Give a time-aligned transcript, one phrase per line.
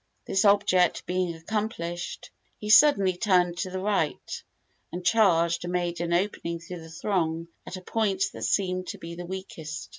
[0.25, 4.43] This object being accomplished, he suddenly turned to the right,
[4.91, 8.97] and charged and made an opening through the throng at a point that seemed to
[8.97, 9.89] be the weakest.